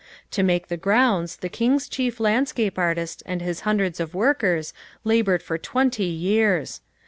[0.31, 5.43] To make the grounds the King's chief landscape artist and his hundreds of workers laboured
[5.43, 6.81] for twenty years.